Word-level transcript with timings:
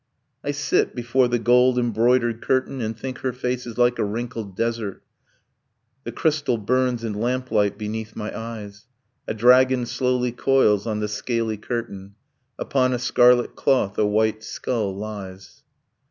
I 0.43 0.49
sit 0.49 0.95
before 0.95 1.27
the 1.27 1.37
gold 1.37 1.77
embroidered 1.77 2.41
curtain 2.41 2.81
And 2.81 2.97
think 2.97 3.19
her 3.19 3.31
face 3.31 3.67
is 3.67 3.77
like 3.77 3.99
a 3.99 4.03
wrinkled 4.03 4.57
desert. 4.57 5.03
The 6.05 6.11
crystal 6.11 6.57
burns 6.57 7.03
in 7.03 7.13
lamplight 7.13 7.77
beneath 7.77 8.15
my 8.15 8.35
eyes. 8.35 8.87
A 9.27 9.35
dragon 9.35 9.85
slowly 9.85 10.31
coils 10.31 10.87
on 10.87 11.01
the 11.01 11.07
scaly 11.07 11.57
curtain. 11.57 12.15
Upon 12.57 12.93
a 12.93 12.97
scarlet 12.97 13.55
cloth 13.55 13.95
a 13.99 14.05
white 14.07 14.43
skull 14.43 14.95
lies. 14.97 15.61